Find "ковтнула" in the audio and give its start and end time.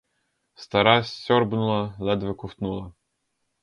2.39-2.85